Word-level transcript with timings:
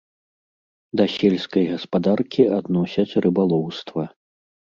Да 1.01 1.05
сельскай 1.15 1.65
гаспадаркі 1.73 2.43
адносяць 2.59 3.17
рыбалоўства. 3.27 4.01